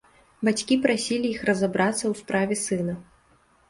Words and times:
Бацькі 0.47 0.77
прасілі 0.85 1.27
іх 1.35 1.45
разабрацца 1.51 2.03
ў 2.07 2.13
справе 2.25 2.53
сына. 2.67 3.01